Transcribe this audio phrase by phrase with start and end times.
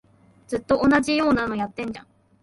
[0.47, 2.07] ずっと同じようなのやってんじゃん